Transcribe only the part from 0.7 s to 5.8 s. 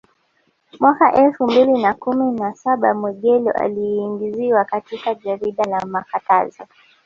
Mwaka elfu mbili na kumi na saba Mwegelo aliingizwa katika jarida